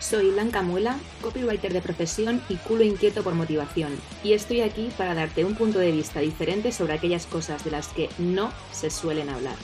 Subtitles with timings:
[0.00, 3.92] Soy Blanca Muela, copywriter de profesión y culo inquieto por motivación,
[4.24, 7.88] y estoy aquí para darte un punto de vista diferente sobre aquellas cosas de las
[7.88, 9.56] que no se suelen hablar.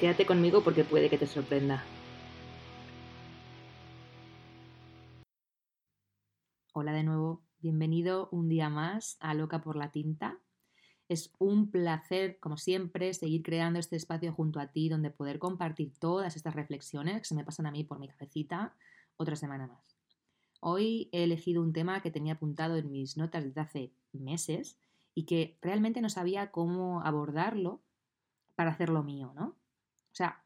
[0.00, 1.84] Quédate conmigo porque puede que te sorprenda.
[6.72, 10.38] Hola de nuevo, bienvenido un día más a Loca por la Tinta.
[11.10, 15.92] Es un placer, como siempre, seguir creando este espacio junto a ti donde poder compartir
[15.98, 18.74] todas estas reflexiones que se me pasan a mí por mi cabecita
[19.20, 19.98] otra semana más.
[20.60, 24.78] Hoy he elegido un tema que tenía apuntado en mis notas desde hace meses
[25.14, 27.82] y que realmente no sabía cómo abordarlo
[28.56, 29.48] para hacerlo mío, ¿no?
[29.48, 30.42] O sea,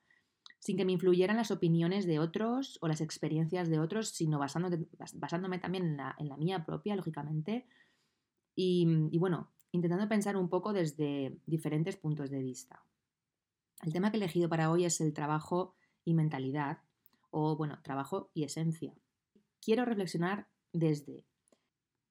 [0.59, 5.59] sin que me influyeran las opiniones de otros o las experiencias de otros, sino basándome,
[5.59, 7.67] también en la, mía propia, lógicamente,
[8.57, 12.83] y, y bueno, intentando pensar un poco desde diferentes puntos de vista.
[13.83, 16.79] El tema que he elegido para hoy es el trabajo y mentalidad,
[17.37, 18.95] o, bueno, trabajo y esencia.
[19.61, 21.27] Quiero reflexionar desde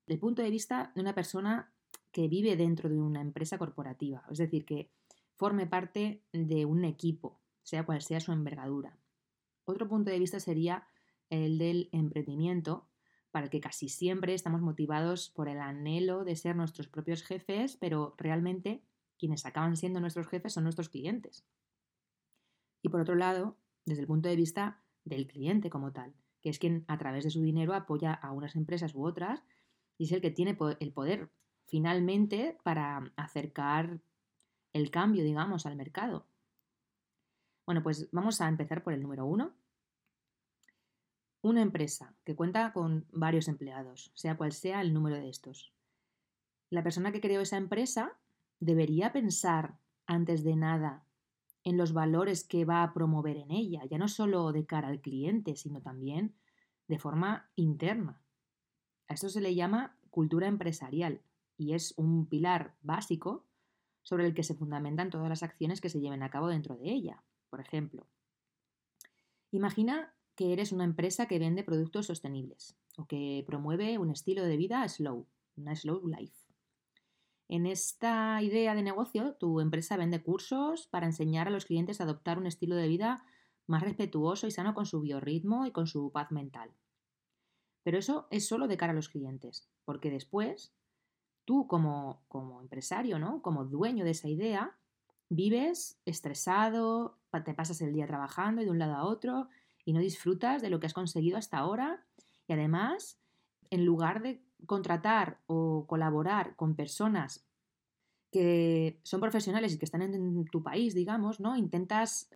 [0.05, 1.73] el punto de vista de una persona
[2.11, 4.91] que vive dentro de una empresa corporativa, es decir, que
[5.35, 8.99] forme parte de un equipo, sea cual sea su envergadura.
[9.63, 10.87] Otro punto de vista sería
[11.29, 12.89] el del emprendimiento,
[13.31, 17.77] para el que casi siempre estamos motivados por el anhelo de ser nuestros propios jefes,
[17.77, 18.83] pero realmente
[19.17, 21.45] quienes acaban siendo nuestros jefes son nuestros clientes.
[22.83, 26.59] Y por otro lado, desde el punto de vista del cliente como tal, que es
[26.59, 29.43] quien a través de su dinero apoya a unas empresas u otras
[29.97, 31.29] y es el que tiene el poder
[31.65, 33.99] finalmente para acercar
[34.73, 36.27] el cambio, digamos, al mercado.
[37.65, 39.53] Bueno, pues vamos a empezar por el número uno.
[41.41, 45.73] Una empresa que cuenta con varios empleados, sea cual sea el número de estos.
[46.69, 48.17] La persona que creó esa empresa
[48.59, 51.05] debería pensar antes de nada
[51.63, 55.01] en los valores que va a promover en ella, ya no solo de cara al
[55.01, 56.35] cliente, sino también
[56.87, 58.21] de forma interna.
[59.07, 61.21] A esto se le llama cultura empresarial
[61.57, 63.45] y es un pilar básico
[64.01, 66.91] sobre el que se fundamentan todas las acciones que se lleven a cabo dentro de
[66.91, 67.23] ella.
[67.49, 68.07] Por ejemplo,
[69.51, 74.57] imagina que eres una empresa que vende productos sostenibles o que promueve un estilo de
[74.57, 76.42] vida slow, una slow life.
[77.53, 82.05] En esta idea de negocio, tu empresa vende cursos para enseñar a los clientes a
[82.05, 83.23] adoptar un estilo de vida
[83.67, 86.71] más respetuoso y sano con su biorritmo y con su paz mental.
[87.83, 90.73] Pero eso es solo de cara a los clientes, porque después
[91.45, 93.43] tú como, como empresario, ¿no?
[93.43, 94.75] como dueño de esa idea,
[95.29, 99.47] vives estresado, te pasas el día trabajando y de un lado a otro
[99.85, 102.03] y no disfrutas de lo que has conseguido hasta ahora
[102.47, 103.19] y además,
[103.69, 107.45] en lugar de contratar o colaborar con personas
[108.31, 111.55] que son profesionales y que están en tu país, digamos, ¿no?
[111.55, 112.29] Intentas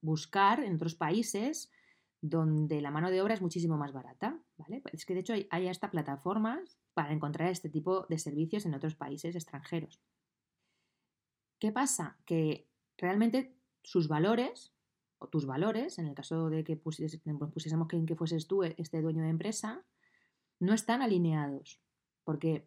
[0.00, 1.70] buscar en otros países
[2.20, 4.82] donde la mano de obra es muchísimo más barata, ¿vale?
[4.92, 8.94] Es que de hecho hay, hasta plataformas para encontrar este tipo de servicios en otros
[8.94, 10.00] países extranjeros.
[11.58, 12.16] ¿Qué pasa?
[12.24, 14.72] Que realmente sus valores,
[15.18, 19.22] o tus valores, en el caso de que pusiésemos que, que fueses tú este dueño
[19.22, 19.84] de empresa,
[20.64, 21.80] no están alineados,
[22.24, 22.66] porque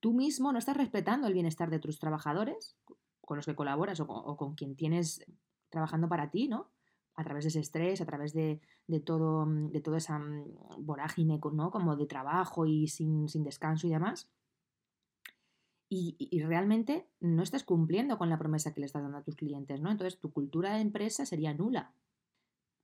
[0.00, 2.76] tú mismo no estás respetando el bienestar de tus trabajadores
[3.20, 5.24] con los que colaboras o con, quien tienes
[5.68, 6.70] trabajando para ti, ¿no?
[7.14, 8.60] A través de ese estrés, a través de,
[9.04, 11.70] todo, de toda esa mm, vorágine, ¿no?
[11.70, 14.30] Como de trabajo y sin, descanso y demás.
[15.90, 19.36] Y, y, realmente no estás cumpliendo con la promesa que le estás dando a tus
[19.36, 19.90] clientes, ¿no?
[19.90, 21.92] Entonces tu cultura de empresa sería nula.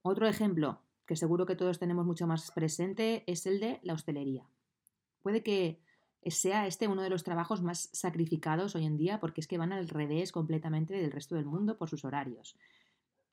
[0.02, 4.46] Otro ejemplo, que seguro que todos tenemos mucho más presente, es el de la hostelería.
[5.22, 5.80] Puede que
[6.26, 9.72] sea este uno de los trabajos más sacrificados hoy en día porque es que van
[9.72, 12.56] al revés completamente del resto del mundo por sus horarios.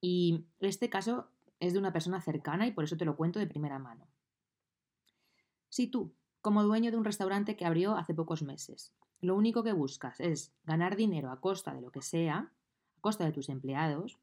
[0.01, 1.29] Y este caso
[1.59, 4.07] es de una persona cercana y por eso te lo cuento de primera mano.
[5.69, 9.73] Si tú, como dueño de un restaurante que abrió hace pocos meses, lo único que
[9.73, 12.51] buscas es ganar dinero a costa de lo que sea,
[12.97, 14.19] a costa de tus empleados,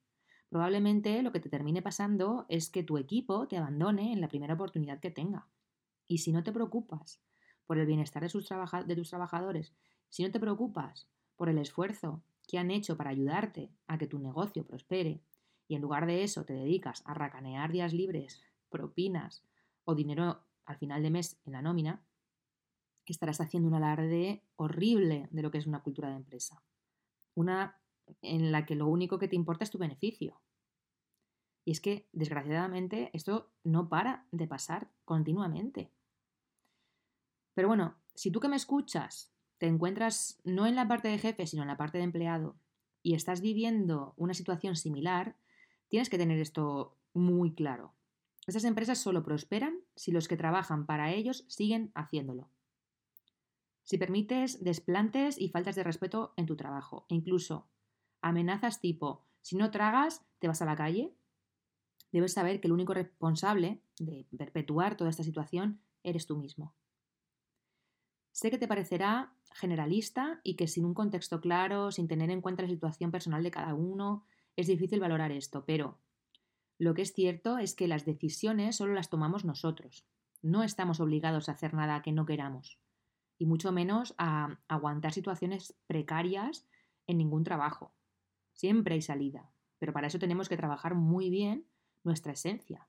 [0.48, 4.54] probablemente lo que te termine pasando es que tu equipo te abandone en la primera
[4.54, 5.48] oportunidad que tenga.
[6.06, 7.20] Y si no te preocupas
[7.66, 8.46] por el bienestar de, tus
[9.10, 9.74] trabajadores,
[10.08, 14.18] si no te preocupas por el esfuerzo que han hecho para ayudarte a que tu
[14.18, 15.20] negocio prospere
[15.68, 18.40] y en lugar de eso te dedicas a racanear días libres
[18.70, 19.44] propinas
[19.84, 22.02] o dinero al final de mes en la nómina,
[23.12, 26.62] estarás haciendo un alarde horrible de lo que es una cultura de empresa.
[27.34, 27.80] Una
[28.22, 30.40] en la que lo único que te importa es tu beneficio.
[31.64, 35.92] Y es que, desgraciadamente, esto no para de pasar continuamente.
[37.54, 41.46] Pero bueno, si tú que me escuchas te encuentras no en la parte de jefe,
[41.46, 42.56] sino en la parte de empleado,
[43.02, 45.36] y estás viviendo una situación similar,
[45.88, 47.94] tienes que tener esto muy claro.
[48.46, 52.48] Estas empresas solo prosperan si los que trabajan para ellos siguen haciéndolo.
[53.82, 57.68] Si permites desplantes y faltas de respeto en tu trabajo, e incluso
[58.22, 61.14] amenazas tipo, si no tragas, te vas a la calle,
[62.12, 66.74] debes saber que el único responsable de perpetuar toda esta situación eres tú mismo.
[68.32, 72.62] Sé que te parecerá generalista y que sin un contexto claro, sin tener en cuenta
[72.62, 74.24] la situación personal de cada uno,
[74.56, 75.98] es difícil valorar esto, pero
[76.78, 80.06] lo que es cierto es que las decisiones solo las tomamos nosotros.
[80.42, 82.78] No estamos obligados a hacer nada que no queramos,
[83.38, 86.68] y mucho menos a aguantar situaciones precarias
[87.08, 87.92] en ningún trabajo.
[88.58, 91.64] Siempre hay salida, pero para eso tenemos que trabajar muy bien
[92.02, 92.88] nuestra esencia.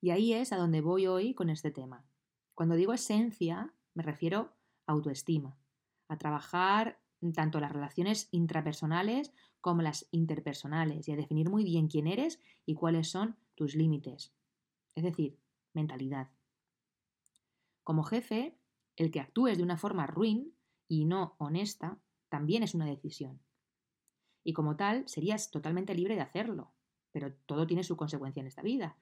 [0.00, 2.06] Y ahí es a donde voy hoy con este tema.
[2.54, 4.52] Cuando digo esencia, me refiero
[4.86, 5.58] a autoestima,
[6.06, 7.00] a trabajar
[7.34, 12.74] tanto las relaciones intrapersonales como las interpersonales y a definir muy bien quién eres y
[12.74, 14.32] cuáles son tus límites.
[14.94, 15.36] Es decir,
[15.72, 16.30] mentalidad.
[17.82, 18.56] Como jefe,
[18.94, 20.54] el que actúes de una forma ruin
[20.86, 21.98] y no honesta
[22.28, 23.40] también es una decisión.
[24.44, 26.72] Y como tal, serías totalmente libre de hacerlo,
[27.12, 28.96] pero todo tiene su consecuencia en esta vida.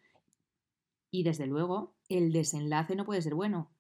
[1.10, 3.70] Y desde luego, el desenlace no puede ser bueno,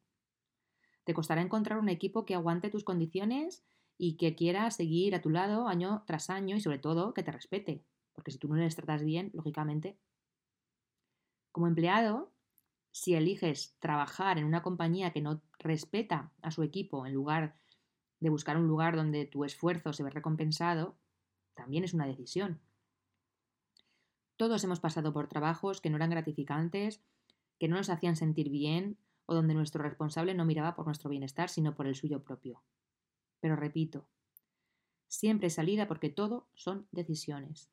[1.04, 3.64] te costará encontrar un equipo que aguante tus condiciones
[3.98, 7.32] y que quiera seguir a tu lado año tras año y sobre todo que te
[7.32, 9.98] respete, porque si tú no les tratas bien, lógicamente.
[11.52, 12.30] Como empleado,
[12.92, 17.56] si eliges trabajar en una compañía que no respeta a su equipo en lugar
[18.20, 20.96] de buscar un lugar donde tu esfuerzo se ve recompensado,
[21.54, 22.60] también es una decisión.
[24.36, 27.02] Todos hemos pasado por trabajos que no eran gratificantes,
[27.58, 31.48] que no nos hacían sentir bien o donde nuestro responsable no miraba por nuestro bienestar,
[31.50, 32.62] sino por el suyo propio.
[33.40, 34.08] Pero repito,
[35.08, 37.70] siempre salida porque todo son decisiones.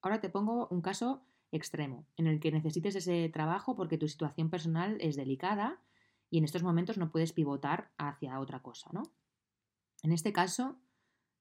[0.00, 1.22] Ahora te pongo un caso
[1.52, 5.80] extremo, en el que necesites ese trabajo porque tu situación personal es delicada
[6.30, 9.02] y en estos momentos no puedes pivotar hacia otra cosa, ¿no?
[10.02, 10.76] En este caso,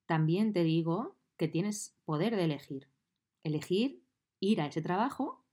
[0.05, 2.89] también te digo que tienes poder de elegir.
[3.43, 4.03] Elegir
[4.39, 5.45] ir a ese trabajo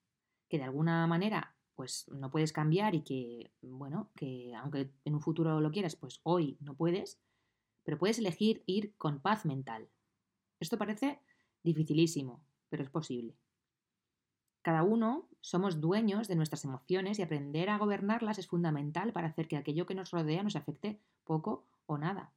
[0.49, 5.20] que de alguna manera pues no puedes cambiar y que, bueno, que aunque en un
[5.20, 7.19] futuro lo quieras, pues hoy no puedes,
[7.82, 9.88] pero puedes elegir ir con paz mental.
[10.61, 11.20] Esto parece
[11.62, 13.37] dificilísimo, pero es posible.
[14.62, 19.49] Cada uno somos dueños de nuestras emociones y aprender a gobernarlas es fundamental para hacer
[19.49, 22.32] que aquello que nos rodea nos afecte poco o nada.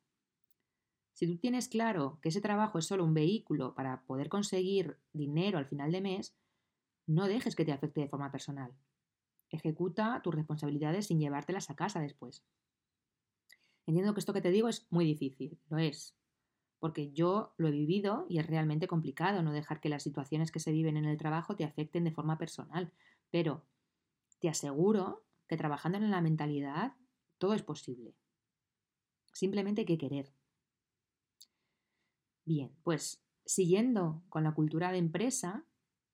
[1.15, 5.57] Si tú tienes claro que ese trabajo es solo un vehículo para poder conseguir dinero
[5.57, 6.35] al final de mes,
[7.07, 8.73] no dejes que te afecte de forma personal.
[9.49, 12.43] Ejecuta tus responsabilidades sin llevártelas a casa después.
[13.85, 16.17] Entiendo que esto que te digo es muy difícil, lo es,
[16.79, 20.59] porque yo lo he vivido y es realmente complicado no dejar que las situaciones que
[20.59, 22.91] se viven en el trabajo te afecten de forma personal,
[23.31, 23.63] pero
[24.39, 26.93] te aseguro que trabajando en la mentalidad
[27.37, 28.15] todo es posible.
[29.31, 30.33] Simplemente hay que querer.
[32.45, 35.65] Bien, pues siguiendo con la cultura de empresa,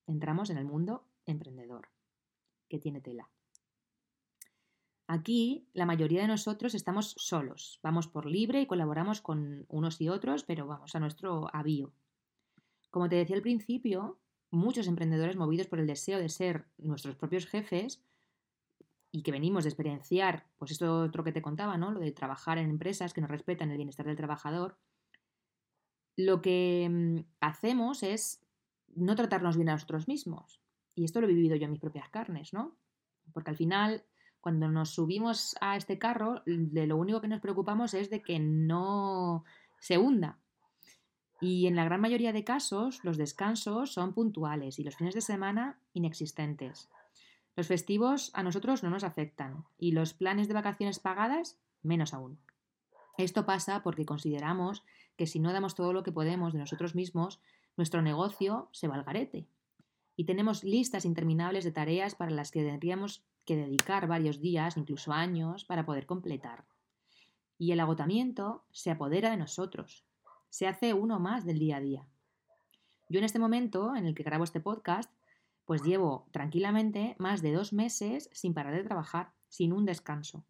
[0.08, 1.90] entramos en el mundo emprendedor
[2.70, 3.30] que tiene tela.
[5.08, 10.08] Aquí la mayoría de nosotros estamos solos, vamos por libre y colaboramos con unos y
[10.08, 11.92] otros, pero vamos a nuestro avío.
[12.92, 14.18] Como te decía al principio,
[14.52, 18.02] muchos emprendedores movidos por el deseo de ser nuestros propios jefes
[19.12, 21.92] y que venimos de experienciar, pues esto otro que te contaba, ¿no?
[21.92, 24.78] Lo de trabajar en empresas que no respetan el bienestar del trabajador,
[26.16, 28.42] lo que mm, hacemos es
[28.96, 30.62] no tratarnos bien a nosotros mismos.
[30.96, 32.76] Y esto lo he vivido yo en mis propias carnes, ¿no?
[33.34, 34.04] Porque al final,
[34.42, 38.40] cuando nos subimos a este carro, de lo único que nos preocupamos es de que
[38.40, 39.46] no
[39.80, 40.40] se hunda.
[41.40, 45.22] Y en la gran mayoría de casos, los descansos son puntuales y los fines de
[45.22, 46.90] semana inexistentes.
[47.56, 52.40] Los festivos a nosotros no nos afectan y los planes de vacaciones pagadas menos aún.
[53.18, 54.84] Esto pasa porque consideramos
[55.22, 57.40] que si no damos todo lo que podemos de nosotros mismos,
[57.78, 59.46] nuestro negocio se va al garete
[60.16, 65.14] y tenemos listas interminables de tareas para las que tendríamos que dedicar varios días, incluso
[65.14, 66.66] años, para poder completar.
[67.60, 70.08] Y el agotamiento se apodera de nosotros,
[70.50, 72.08] se hace uno más del día a día.
[73.08, 75.14] Yo en este momento en el que grabo este podcast
[75.66, 80.44] Pues llevo tranquilamente más de dos meses sin parar de trabajar, sin un descanso.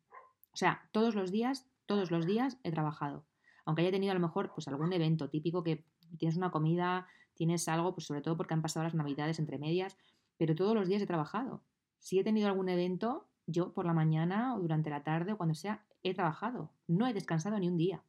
[0.54, 3.26] O sea, todos los días, todos los días he trabajado.
[3.72, 5.86] Aunque haya tenido a lo mejor pues algún evento típico que
[6.18, 9.98] tienes una comida, tienes algo, pues sobre todo porque han pasado las navidades entre medias,
[10.36, 11.64] pero todos los días he trabajado.
[11.98, 15.56] Si he tenido algún evento, yo por la mañana o durante la tarde o cuando
[15.56, 16.74] sea, he trabajado.
[16.86, 18.04] No he descansado ni un día.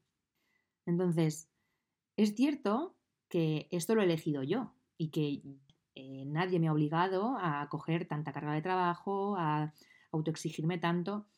[0.85, 1.49] Entonces,
[2.17, 2.97] es cierto
[3.29, 5.43] que esto lo he elegido yo y que
[5.95, 9.73] eh, nadie me ha obligado a coger tanta carga de trabajo, a
[10.11, 11.29] autoexigirme tanto.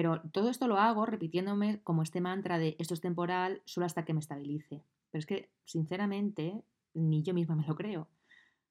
[0.00, 4.06] Pero todo esto lo hago repitiéndome como este mantra de esto es temporal solo hasta
[4.06, 4.82] que me estabilice.
[5.10, 6.64] Pero es que, sinceramente,
[6.94, 8.08] ni yo misma me lo creo.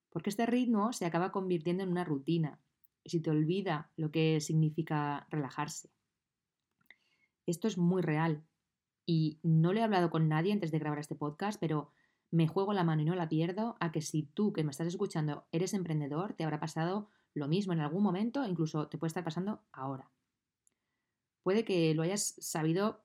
[0.09, 2.59] Porque este ritmo se acaba convirtiendo en una rutina.
[3.03, 5.91] Y si te olvida lo que significa relajarse.
[7.45, 8.41] Esto es muy real.
[9.05, 11.91] Y no le he hablado con nadie antes de grabar este podcast, pero
[12.31, 14.87] me juego la mano y no la pierdo a que si tú que me estás
[14.87, 19.23] escuchando eres emprendedor, te habrá pasado lo mismo en algún momento, incluso te puede estar
[19.23, 20.09] pasando ahora.
[21.49, 23.01] Puede que lo hayas sabido,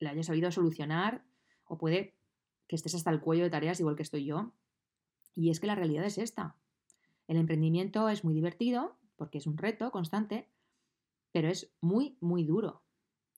[0.00, 1.26] lo hayas sabido solucionar,
[1.66, 2.14] o puede
[2.66, 4.54] que estés hasta el cuello de tareas igual que estoy yo.
[5.34, 6.56] Y es que la realidad es esta.
[7.28, 10.48] El emprendimiento es muy divertido, porque es un reto constante,
[11.32, 12.80] pero es muy, muy duro.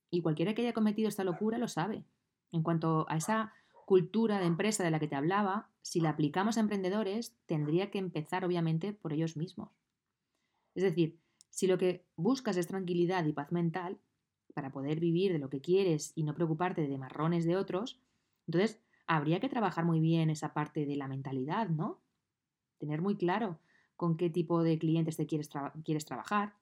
[0.09, 2.05] Y cualquiera que haya cometido esta locura lo sabe.
[2.53, 3.53] En cuanto a esa
[3.87, 7.99] cultura de empresa de la que te hablaba, si la aplicamos a emprendedores, tendría que
[7.99, 9.71] empezar obviamente por ellos mismos.
[10.77, 11.19] Es decir,
[11.51, 13.99] si lo que buscas es tranquilidad y paz mental
[14.55, 18.01] para poder vivir de lo que quieres y no preocuparte de marrones de otros,
[18.47, 22.01] entonces habría que trabajar muy bien esa parte de la mentalidad, ¿no?
[22.79, 23.59] Tener muy claro
[23.97, 25.51] con qué tipo de clientes te quieres,
[25.85, 26.55] quieres trabajar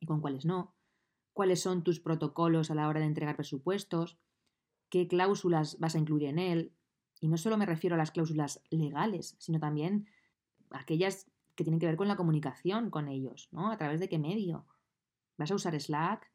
[0.00, 0.74] y con cuáles no,
[1.32, 4.18] cuáles son tus protocolos a la hora de entregar presupuestos,
[4.88, 6.72] qué cláusulas vas a incluir en él.
[7.20, 10.08] Y no solo me refiero a las cláusulas legales, sino también
[10.70, 13.72] aquellas que tienen que ver con la comunicación con ellos, ¿no?
[13.72, 14.66] A través de qué medio.
[15.36, 16.30] ¿Vas a usar Slack,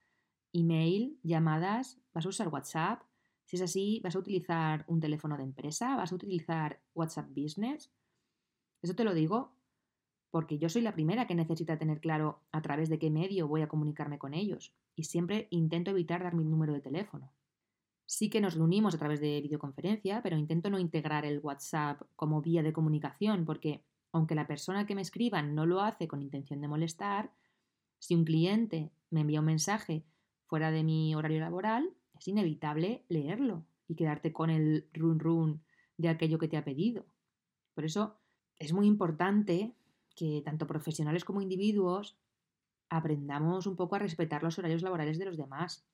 [0.53, 1.99] email, llamadas?
[2.13, 3.01] ¿Vas a usar WhatsApp?
[3.45, 5.95] Si es así, ¿vas a utilizar un teléfono de empresa?
[5.95, 7.91] ¿Vas a utilizar WhatsApp Business?
[8.81, 9.55] Eso te lo digo
[10.33, 13.61] porque yo soy la primera que necesita tener claro a través de qué medio voy
[13.61, 17.31] a comunicarme con ellos y siempre intento evitar dar mi número de teléfono.
[18.07, 22.41] Sí que nos reunimos a través de videoconferencia, pero intento no integrar el WhatsApp como
[22.41, 26.61] vía de comunicación porque aunque la persona que me escriba no lo hace con intención
[26.61, 27.31] de molestar,
[27.99, 30.03] si un cliente me envía un mensaje
[30.53, 35.63] fuera de mi horario laboral, es inevitable leerlo y quedarte con el run run
[35.97, 37.07] de aquello que te ha pedido.
[37.73, 38.19] Por eso
[38.59, 39.73] es muy importante
[40.15, 42.19] que tanto profesionales como individuos
[42.87, 45.87] aprendamos un poco a respetar los horarios laborales de los demás.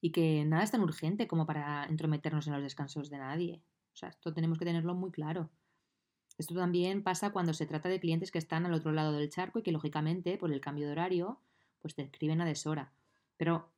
[0.00, 3.60] Y que nada es tan urgente como para entrometernos en los descansos de nadie.
[3.92, 5.50] O sea, esto tenemos que tenerlo muy claro.
[6.38, 9.58] Esto también pasa cuando se trata de clientes que están al otro lado del charco
[9.58, 11.38] y que lógicamente por el cambio de horario
[11.82, 12.94] pues te escriben a deshora.
[13.36, 13.70] Pero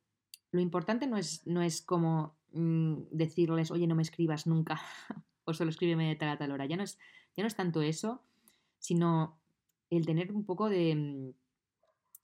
[0.51, 4.81] lo importante no es, no es como mm, decirles, oye, no me escribas nunca,
[5.45, 6.65] o solo escríbeme de tal a tal hora.
[6.65, 6.97] Ya no, es,
[7.35, 8.23] ya no es tanto eso,
[8.79, 9.39] sino
[9.89, 11.33] el tener un poco de, mm,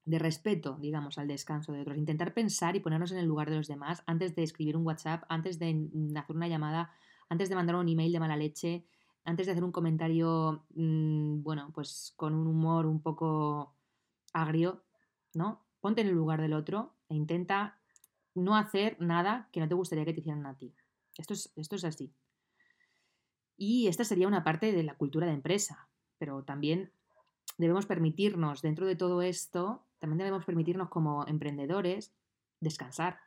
[0.06, 1.98] de respeto, digamos, al descanso de otros.
[1.98, 5.24] Intentar pensar y ponernos en el lugar de los demás antes de escribir un WhatsApp,
[5.30, 6.92] antes de mm, hacer una llamada,
[7.30, 8.86] antes de mandar un email de mala leche,
[9.24, 13.74] antes de hacer un comentario, bueno, pues con un humor un poco
[14.34, 14.84] agrio,
[15.34, 15.65] ¿no?
[15.82, 17.79] Ponte en el lugar del otro e intenta
[18.33, 20.74] no hacer nada que no te gustaría que te hicieran a ti.
[21.17, 22.13] Esto es, así.
[23.57, 26.91] Y esta sería una parte de la cultura de empresa, pero también
[27.57, 32.13] debemos permitirnos, dentro de todo esto, también debemos permitirnos como emprendedores
[32.59, 33.19] descansar.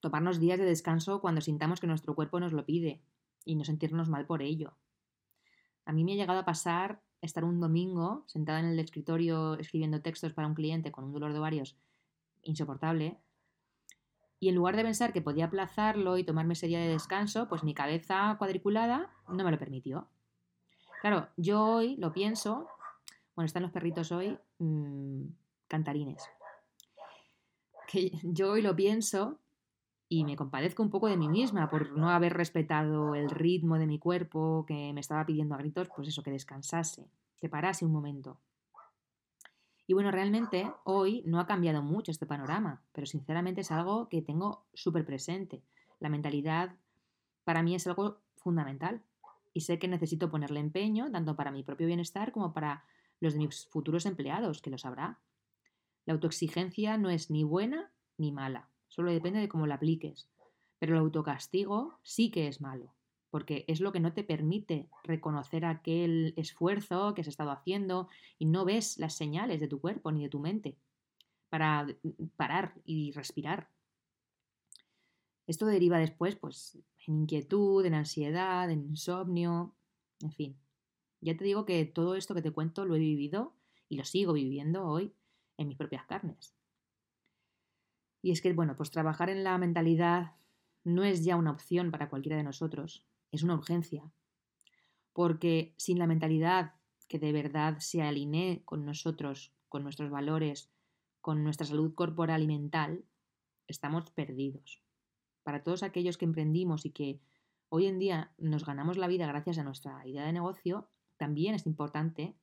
[0.00, 3.02] Tomarnos días de descanso cuando sintamos que nuestro cuerpo nos lo pide
[3.44, 4.74] y no sentirnos mal por ello.
[5.84, 10.00] A mí me ha llegado a pasar estar un domingo sentada en el escritorio escribiendo
[10.00, 11.76] textos para un cliente con un dolor de ovarios
[12.44, 13.18] insoportable
[14.40, 17.64] y en lugar de pensar que podía aplazarlo y tomarme ese día de descanso, pues
[17.64, 20.08] mi cabeza cuadriculada no me lo permitió.
[21.00, 22.68] Claro, yo hoy lo pienso,
[23.34, 25.22] bueno, están los perritos hoy mmm,
[25.66, 26.28] cantarines,
[27.86, 29.38] que yo hoy lo pienso
[30.08, 33.86] y me compadezco un poco de mí misma por no haber respetado el ritmo de
[33.86, 37.08] mi cuerpo que me estaba pidiendo a gritos, pues eso, que descansase,
[37.38, 38.38] que parase un momento.
[39.86, 44.22] Y bueno, realmente hoy no ha cambiado mucho este panorama, pero sinceramente es algo que
[44.22, 45.62] tengo súper presente.
[46.00, 46.74] La mentalidad
[47.44, 49.02] para mí es algo fundamental
[49.52, 52.84] y sé que necesito ponerle empeño tanto para mi propio bienestar como para
[53.20, 55.18] los de mis futuros empleados, que lo sabrá.
[56.06, 60.28] La autoexigencia no es ni buena ni mala, solo depende de cómo la apliques.
[60.78, 62.94] Pero el autocastigo sí que es malo,
[63.34, 68.44] porque es lo que no te permite reconocer aquel esfuerzo que has estado haciendo y
[68.44, 70.78] no ves las señales de tu cuerpo ni de tu mente
[71.48, 71.84] para
[72.36, 73.68] parar y respirar.
[75.48, 79.74] Esto deriva después pues, en inquietud, en ansiedad, en insomnio,
[80.20, 80.56] en fin.
[81.20, 83.56] Ya te digo que todo esto que te cuento lo he vivido
[83.88, 85.12] y lo sigo viviendo hoy
[85.56, 86.54] en mis propias carnes.
[88.22, 90.36] Y es que, bueno, pues trabajar en la mentalidad
[90.84, 94.12] no es ya una opción para cualquiera de nosotros, es una urgencia.
[95.12, 96.74] Porque sin la mentalidad
[97.08, 100.70] que de verdad se alinee con nosotros, con nuestros valores,
[101.20, 103.04] con nuestra salud corporal y mental,
[103.66, 104.82] estamos perdidos.
[105.42, 107.20] Para todos aquellos que emprendimos y que
[107.68, 111.66] hoy en día nos ganamos la vida gracias a nuestra idea de negocio, también es
[111.66, 112.36] importante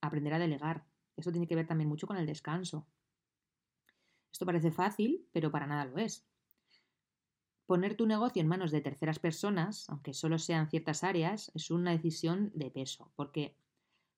[0.00, 0.84] aprender a delegar.
[1.16, 2.86] Eso tiene que ver también mucho con el descanso.
[4.32, 6.26] Esto parece fácil, pero para nada lo es.
[7.66, 11.92] Poner tu negocio en manos de terceras personas, aunque solo sean ciertas áreas, es una
[11.92, 13.54] decisión de peso, porque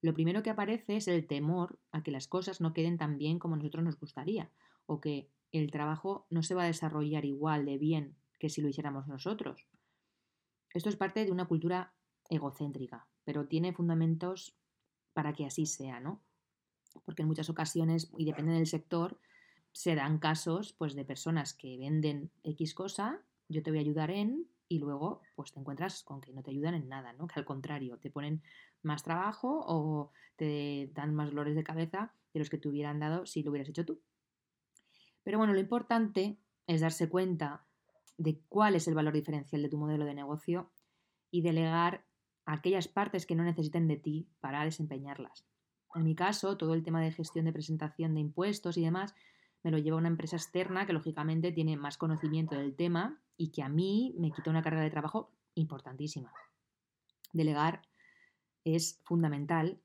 [0.00, 3.38] lo primero que aparece es el temor a que las cosas no queden tan bien
[3.38, 4.50] como a nosotros nos gustaría,
[4.86, 8.68] o que el trabajo no se va a desarrollar igual de bien que si lo
[8.68, 9.66] hiciéramos nosotros.
[10.72, 11.94] Esto es parte de una cultura
[12.28, 14.56] egocéntrica, pero tiene fundamentos
[15.12, 16.20] para que así sea, ¿no?
[17.04, 19.18] Porque en muchas ocasiones, y depende del sector,
[19.72, 23.22] se dan casos pues, de personas que venden X cosa,
[23.54, 26.50] yo te voy a ayudar en, y luego pues te encuentras con que no te
[26.50, 27.26] ayudan en nada, ¿no?
[27.26, 28.42] Que al contrario, te ponen
[28.82, 33.26] más trabajo o te dan más dolores de cabeza de los que te hubieran dado
[33.26, 34.00] si lo hubieras hecho tú.
[35.22, 37.64] Pero bueno, lo importante es darse cuenta
[38.18, 40.70] de cuál es el valor diferencial de tu modelo de negocio
[41.30, 42.04] y delegar
[42.44, 45.46] aquellas partes que no necesiten de ti para desempeñarlas.
[45.94, 49.14] En mi caso, todo el tema de gestión de presentación de impuestos y demás
[49.64, 53.62] me lo lleva una empresa externa que lógicamente tiene más conocimiento del tema y que
[53.62, 56.32] a mí me quita una carga de trabajo importantísima.
[57.32, 57.82] Delegar
[58.62, 59.80] es fundamental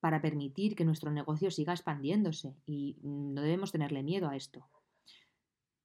[0.00, 4.66] para permitir que nuestro negocio siga expandiéndose y no debemos tenerle miedo a esto.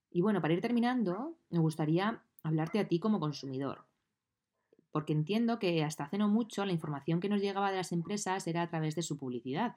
[0.10, 3.88] Y bueno, para ir terminando, me gustaría hablarte a ti como consumidor
[4.98, 8.48] porque entiendo que hasta hace no mucho la información que nos llegaba de las empresas
[8.48, 9.76] era a través de su publicidad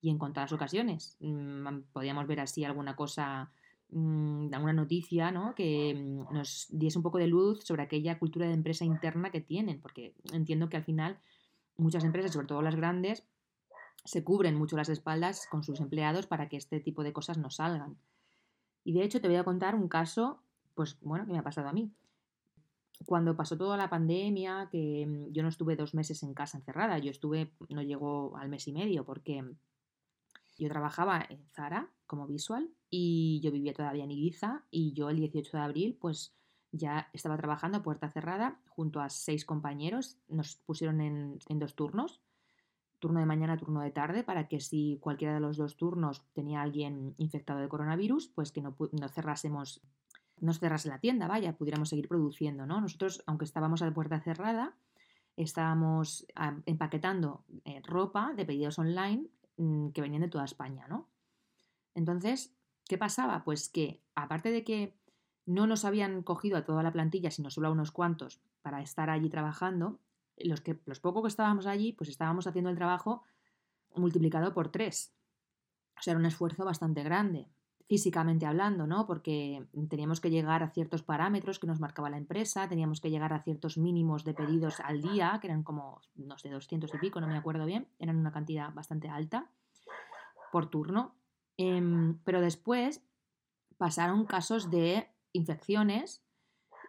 [0.00, 1.16] y en contadas ocasiones.
[1.20, 3.50] Mm, podíamos ver así alguna cosa,
[3.90, 5.54] mm, alguna noticia, ¿no?
[5.54, 9.40] Que mm, nos diese un poco de luz sobre aquella cultura de empresa interna que
[9.40, 11.18] tienen, porque entiendo que al final
[11.76, 13.24] muchas empresas, sobre todo las grandes,
[14.04, 17.50] se cubren mucho las espaldas con sus empleados para que este tipo de cosas no
[17.50, 17.96] salgan.
[18.84, 20.42] Y de hecho te voy a contar un caso,
[20.74, 21.92] pues bueno, que me ha pasado a mí
[23.06, 27.10] cuando pasó toda la pandemia, que yo no estuve dos meses en casa encerrada, yo
[27.10, 29.44] estuve, no llegó al mes y medio, porque
[30.58, 35.16] yo trabajaba en Zara como visual y yo vivía todavía en Ibiza y yo el
[35.16, 36.34] 18 de abril pues
[36.72, 42.20] ya estaba trabajando a puerta cerrada junto a seis compañeros, nos pusieron en, dos turnos,
[42.98, 46.60] turno de mañana, turno de tarde, para que si cualquiera de los dos turnos tenía
[46.60, 49.80] alguien infectado de coronavirus, pues que no, no cerrásemos
[50.40, 52.80] no se cerrase la tienda, vaya, pudiéramos seguir produciendo, ¿no?
[52.80, 54.76] Nosotros, aunque estábamos a puerta cerrada,
[55.36, 61.08] estábamos ah, empaquetando eh, ropa de pedidos online mm, que venían de toda España, ¿no?
[61.94, 62.54] Entonces,
[62.86, 63.44] ¿qué pasaba?
[63.44, 64.94] Pues que, aparte de que
[65.46, 69.10] no nos habían cogido a toda la plantilla, sino solo a unos cuantos para estar
[69.10, 69.98] allí trabajando,
[70.36, 73.22] los, que, los pocos que estábamos allí, pues estábamos haciendo el trabajo
[73.94, 75.12] multiplicado por tres.
[75.98, 77.48] O sea, era un esfuerzo bastante grande
[77.88, 79.06] físicamente hablando, ¿no?
[79.06, 83.32] Porque teníamos que llegar a ciertos parámetros que nos marcaba la empresa, teníamos que llegar
[83.32, 87.20] a ciertos mínimos de pedidos al día, que eran como, no sé, 200 y pico,
[87.20, 89.50] no me acuerdo bien, eran una cantidad bastante alta
[90.52, 91.14] por turno.
[91.56, 93.02] Em, pero después
[93.78, 96.22] pasaron casos de infecciones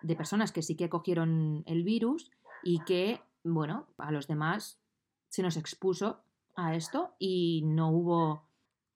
[0.02, 2.30] de personas que sí que cogieron el virus
[2.62, 4.82] y que, bueno, a los demás
[5.30, 6.20] se nos expuso
[6.56, 8.44] a esto y no hubo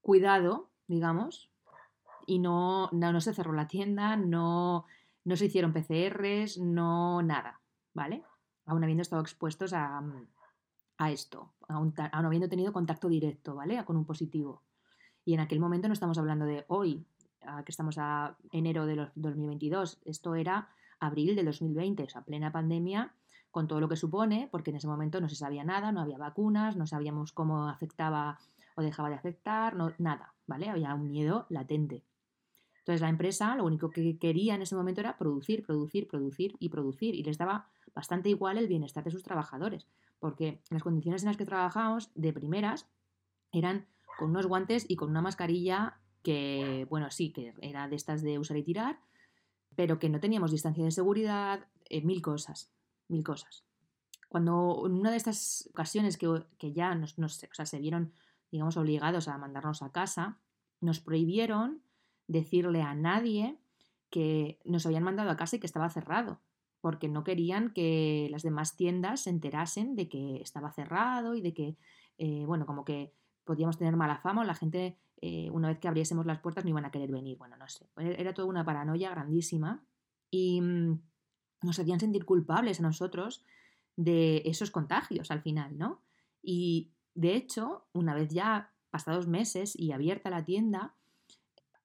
[0.02, 1.53] cuidado, digamos,
[2.28, 4.86] y no, no, se cerró la tienda, no,
[5.26, 7.60] no se hicieron PCRs, no nada,
[7.94, 8.24] ¿vale?
[8.66, 10.02] Aún habiendo estado expuestos a,
[10.98, 13.84] a esto, aún, habiendo tenido contacto directo, ¿vale?
[13.86, 14.62] Con un positivo.
[15.26, 17.06] Y en aquel momento no estamos hablando de hoy,
[17.66, 23.14] que estamos a enero de 2022, esto era abril de 2020, o sea, plena pandemia,
[23.52, 26.18] con todo lo que supone, porque en ese momento no se sabía nada, no había
[26.18, 28.40] vacunas, no sabíamos cómo afectaba
[28.76, 30.70] o dejaba de afectar, no, nada, ¿vale?
[30.70, 32.04] Había un miedo latente.
[32.84, 36.68] Entonces la empresa lo único que quería en ese momento era producir, producir, producir y
[36.68, 39.88] producir y les daba bastante igual el bienestar de sus trabajadores,
[40.20, 42.90] porque las condiciones en las que trabajábamos de primeras
[43.54, 48.22] eran con unos guantes y con una mascarilla que, bueno, sí, que era de estas
[48.22, 49.00] de usar y tirar,
[49.76, 52.74] pero que no teníamos distancia de seguridad, eh, mil cosas.
[53.08, 53.64] mil cosas.
[54.28, 57.16] Cuando en una de estas ocasiones que, ya nos,
[57.48, 58.12] se vieron,
[58.52, 60.40] digamos, obligados a mandarnos a casa,
[60.82, 61.83] nos prohibieron
[62.28, 63.58] decirle a nadie
[64.10, 66.40] que nos habían mandado a casa y que estaba cerrado,
[66.82, 71.54] porque no querían que las demás tiendas se enterasen de que estaba cerrado y de
[71.54, 71.78] que,
[72.18, 75.88] eh, bueno, como que podíamos tener mala fama o la gente, eh, una vez que
[75.88, 77.38] abriésemos las puertas, no iban a querer venir.
[77.38, 77.88] Bueno, no sé.
[77.98, 79.84] Era toda una paranoia grandísima
[80.30, 81.02] y mm,
[81.64, 83.44] nos hacían sentir culpables a nosotros
[83.96, 86.02] de esos contagios al final, ¿no?
[86.42, 90.96] Y de hecho, una vez ya pasados meses y abierta la tienda,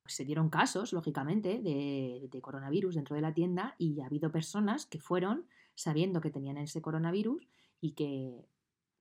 [0.08, 4.86] pues se dieron casos, lógicamente, de, coronavirus dentro de la tienda y ha habido personas
[4.86, 5.44] que fueron
[5.74, 7.46] sabiendo que tenían ese coronavirus
[7.78, 8.48] y que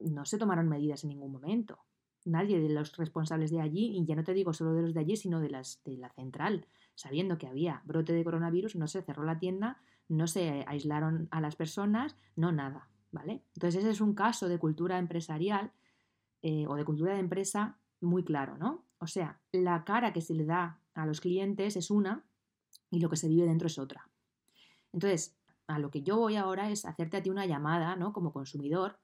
[0.02, 1.80] no se tomaron medidas en ningún momento
[2.26, 5.00] nadie de los responsables de allí, y ya no te digo solo de los de
[5.00, 9.02] allí, sino de, las, de la central, sabiendo que había brote de coronavirus, no se
[9.02, 9.78] cerró la tienda,
[10.10, 13.44] no se aislaron a las personas, no nada, ¿vale?
[13.56, 15.72] Entonces ese es un caso de cultura empresarial
[16.42, 18.84] eh, o de cultura de empresa muy claro, ¿no?
[19.00, 22.26] O sea, la cara que se le da a los clientes es una
[22.90, 24.10] y lo que se vive dentro es otra.
[24.92, 28.14] Entonces, a lo que yo voy ahora es hacerte a ti una llamada, ¿no?
[28.14, 29.00] Como consumidor,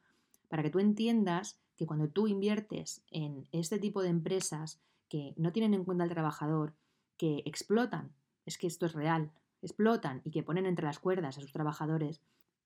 [0.48, 5.52] para que tú entiendas que cuando tú inviertes en este tipo de empresas que no
[5.52, 6.76] tienen en cuenta al trabajador,
[7.18, 11.42] que explotan, es que esto es real, explotan y que ponen entre las cuerdas a
[11.42, 12.22] sus trabajadores,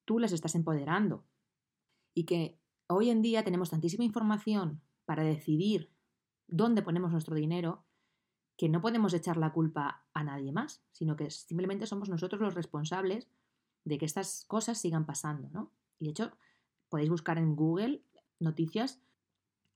[0.06, 1.26] tú les estás empoderando.
[2.13, 5.92] Y que hoy en día tenemos tantísima información para decidir
[6.48, 7.87] dónde ponemos nuestro dinero
[8.58, 12.56] que no podemos echar la culpa a nadie más, sino que simplemente somos nosotros los
[12.56, 13.30] responsables
[13.86, 15.72] de que estas cosas sigan pasando, ¿no?
[16.00, 16.32] Y de hecho,
[16.89, 18.04] podéis buscar en Google
[18.39, 19.00] noticias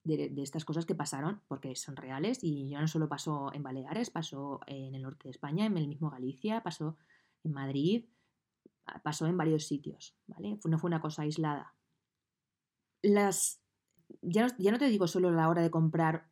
[0.03, 4.09] de, estas cosas que pasaron, porque son reales y ya no solo pasó en Baleares,
[4.09, 6.97] pasó en el norte de España, en el mismo Galicia, pasó
[7.43, 8.05] en Madrid,
[9.03, 10.59] pasó en varios sitios, ¿vale?
[10.65, 11.75] No fue una cosa aislada.
[13.03, 13.61] Las,
[14.21, 16.30] ya, no, ya no te digo solo la hora de comprar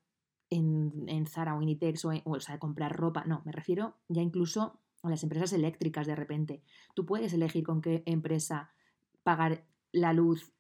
[0.50, 4.80] en, en Zara o Inditex o, o, sea, comprar ropa, no, me refiero ya incluso
[5.04, 6.62] a las empresas eléctricas de repente.
[6.94, 8.72] Tú puedes elegir con qué empresa
[9.24, 10.52] pagar la luz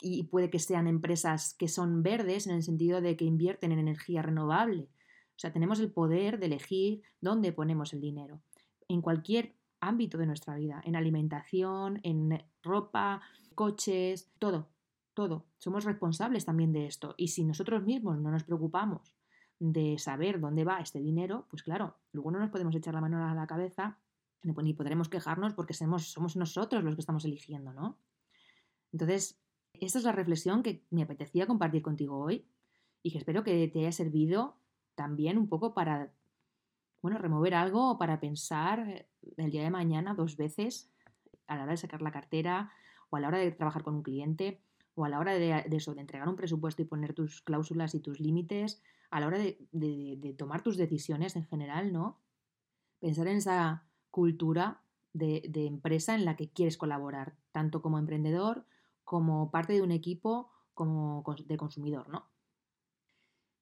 [0.00, 3.80] y puede que sean empresas que son verdes en el sentido de que invierten en
[3.80, 4.88] energía renovable.
[5.36, 8.40] O sea, tenemos el poder de elegir dónde ponemos el dinero.
[8.88, 13.22] En cualquier ámbito de nuestra vida, en alimentación, en ropa,
[13.54, 14.68] coches, todo,
[15.14, 15.44] todo.
[15.58, 17.14] Somos responsables también de esto.
[17.16, 19.14] Y si nosotros mismos no nos preocupamos
[19.58, 23.26] de saber dónde va este dinero, pues claro, luego no nos podemos echar la mano
[23.26, 23.98] a la cabeza
[24.42, 27.98] ni podremos quejarnos porque somos, somos nosotros los que estamos eligiendo, ¿no?
[28.92, 29.38] Entonces,
[29.74, 32.46] esta es la reflexión que me apetecía compartir contigo hoy
[33.02, 34.56] y que espero que te haya servido
[34.94, 36.12] también un poco para,
[37.02, 40.90] bueno, remover algo o para pensar el día de mañana dos veces
[41.46, 42.72] a la hora de sacar la cartera
[43.10, 44.60] o a la hora de trabajar con un cliente
[44.98, 48.00] o a la hora de, eso, de entregar un presupuesto y poner tus cláusulas y
[48.00, 52.18] tus límites, a la hora de, tomar tus decisiones en general, ¿no?
[52.98, 54.82] Pensar en esa cultura
[55.12, 58.66] de, empresa en la que quieres colaborar, tanto como emprendedor
[59.04, 62.28] como parte de un equipo como de consumidor, ¿no?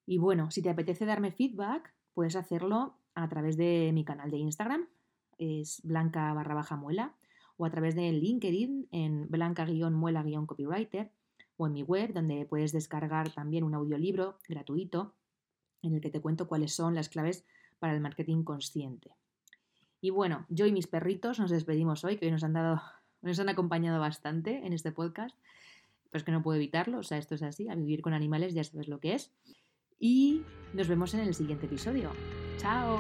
[0.07, 4.39] Y bueno, si te apetece darme feedback, puedes hacerlo a través de mi canal de
[4.39, 4.89] Instagram,
[5.37, 7.15] es blanca barra baja muela,
[7.59, 11.11] o a través de LinkedIn en blanca-muela-copywriter,
[11.57, 15.15] o en mi web, donde puedes descargar también un audiolibro gratuito
[15.83, 17.45] en el que te cuento cuáles son las claves
[17.79, 19.11] para el marketing consciente.
[20.01, 22.81] Y bueno, yo y mis perritos nos despedimos hoy, que hoy nos han dado
[23.23, 25.37] nos han acompañado bastante en este podcast,
[26.11, 28.55] pero es que no puedo evitarlo, o sea, esto es así, a vivir con animales
[28.55, 29.33] ya sabes lo que es.
[29.99, 30.43] Y
[30.75, 32.13] nos vemos en el siguiente episodio.
[32.59, 32.99] ¡Chao!